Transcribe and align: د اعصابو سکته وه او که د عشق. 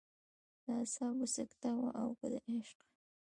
د 0.63 0.65
اعصابو 0.79 1.25
سکته 1.35 1.69
وه 1.77 1.89
او 2.01 2.09
که 2.19 2.25
د 2.31 2.35
عشق. 2.51 2.79